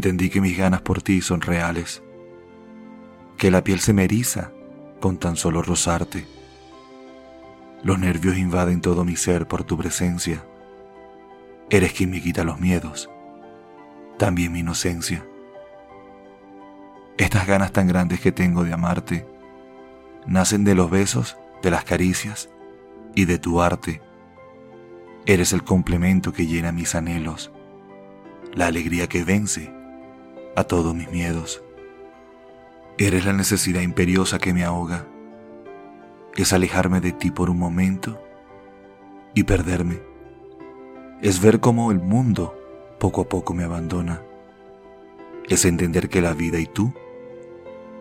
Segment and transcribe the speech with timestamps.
[0.00, 2.02] Entendí que mis ganas por ti son reales,
[3.36, 4.50] que la piel se me eriza
[4.98, 6.26] con tan solo rozarte.
[7.82, 10.42] Los nervios invaden todo mi ser por tu presencia.
[11.68, 13.10] Eres quien me quita los miedos,
[14.16, 15.22] también mi inocencia.
[17.18, 19.26] Estas ganas tan grandes que tengo de amarte
[20.26, 22.48] nacen de los besos, de las caricias
[23.14, 24.00] y de tu arte.
[25.26, 27.52] Eres el complemento que llena mis anhelos,
[28.54, 29.78] la alegría que vence
[30.56, 31.62] a todos mis miedos.
[32.98, 35.06] Eres la necesidad imperiosa que me ahoga.
[36.36, 38.20] Es alejarme de ti por un momento
[39.34, 40.00] y perderme.
[41.22, 42.56] Es ver cómo el mundo
[42.98, 44.22] poco a poco me abandona.
[45.48, 46.92] Es entender que la vida y tú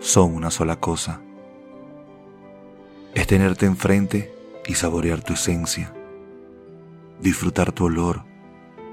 [0.00, 1.20] son una sola cosa.
[3.14, 4.34] Es tenerte enfrente
[4.66, 5.92] y saborear tu esencia,
[7.20, 8.24] disfrutar tu olor,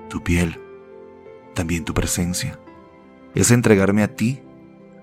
[0.10, 0.60] tu piel,
[1.54, 2.60] también tu presencia.
[3.36, 4.42] Es entregarme a ti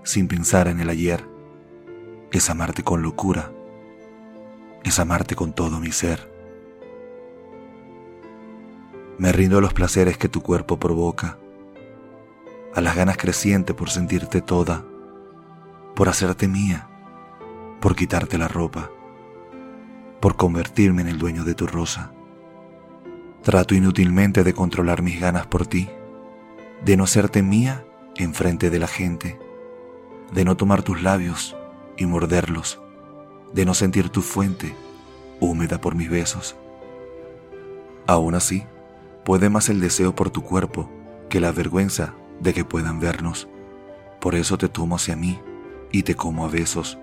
[0.05, 1.25] sin pensar en el ayer.
[2.31, 3.53] Es amarte con locura.
[4.85, 6.31] Es amarte con todo mi ser.
[9.19, 11.39] Me rindo a los placeres que tu cuerpo provoca,
[12.75, 14.85] a las ganas crecientes por sentirte toda,
[15.97, 16.89] por hacerte mía,
[17.81, 18.91] por quitarte la ropa
[20.21, 22.13] por convertirme en el dueño de tu rosa.
[23.43, 25.89] Trato inútilmente de controlar mis ganas por ti,
[26.85, 27.85] de no hacerte mía
[28.19, 29.39] en frente de la gente,
[30.33, 31.57] de no tomar tus labios
[31.97, 32.81] y morderlos,
[33.53, 34.75] de no sentir tu fuente
[35.41, 36.57] húmeda por mis besos.
[38.07, 38.65] Aún así,
[39.25, 40.91] puede más el deseo por tu cuerpo
[41.29, 43.49] que la vergüenza de que puedan vernos.
[44.21, 45.39] Por eso te tomo hacia mí
[45.93, 46.99] y te como a besos,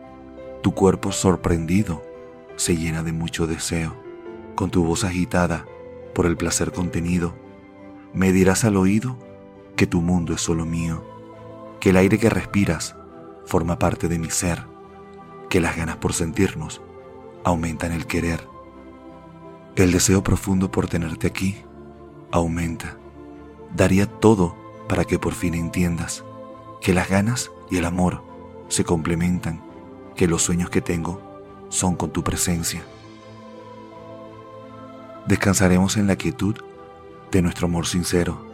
[0.62, 2.04] tu cuerpo sorprendido
[2.58, 3.96] se llena de mucho deseo.
[4.56, 5.66] Con tu voz agitada
[6.14, 7.36] por el placer contenido,
[8.14, 9.18] me dirás al oído
[9.76, 11.04] que tu mundo es solo mío,
[11.80, 12.96] que el aire que respiras
[13.46, 14.66] forma parte de mi ser,
[15.50, 16.82] que las ganas por sentirnos
[17.44, 18.48] aumentan el querer.
[19.76, 21.64] El deseo profundo por tenerte aquí
[22.32, 22.98] aumenta.
[23.76, 24.56] Daría todo
[24.88, 26.24] para que por fin entiendas
[26.82, 28.24] que las ganas y el amor
[28.68, 29.62] se complementan,
[30.16, 31.22] que los sueños que tengo
[31.70, 32.84] son con tu presencia.
[35.28, 36.56] Descansaremos en la quietud
[37.32, 38.45] de nuestro amor sincero,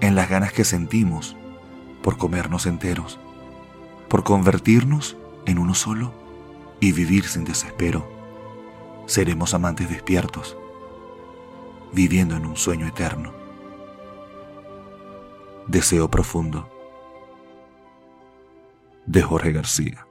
[0.00, 1.36] en las ganas que sentimos
[2.02, 3.18] por comernos enteros,
[4.08, 5.16] por convertirnos
[5.46, 6.12] en uno solo
[6.80, 8.08] y vivir sin desespero.
[9.06, 10.56] Seremos amantes despiertos,
[11.92, 13.32] viviendo en un sueño eterno.
[15.66, 16.68] Deseo profundo
[19.06, 20.06] de Jorge García.